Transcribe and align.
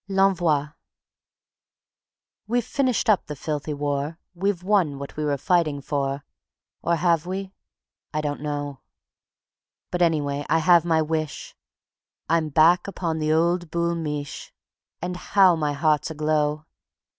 L'Envoi 0.07 0.69
_We've 2.49 2.63
finished 2.65 3.07
up 3.07 3.27
the 3.27 3.35
filthy 3.35 3.75
war; 3.75 4.17
We've 4.33 4.63
won 4.63 4.97
what 4.97 5.15
we 5.15 5.23
were 5.23 5.37
fighting 5.37 5.79
for... 5.79 6.25
(Or 6.81 6.95
have 6.95 7.27
we? 7.27 7.53
I 8.11 8.21
don't 8.21 8.41
know). 8.41 8.79
But 9.91 10.01
anyway 10.01 10.43
I 10.49 10.57
have 10.57 10.85
my 10.85 11.03
wish: 11.03 11.55
I'm 12.27 12.49
back 12.49 12.87
upon 12.87 13.19
the 13.19 13.31
old 13.31 13.69
Boul' 13.69 13.93
Mich', 13.93 14.51
And 15.03 15.15
how 15.15 15.55
my 15.55 15.73
heart's 15.73 16.09
aglow! 16.09 16.65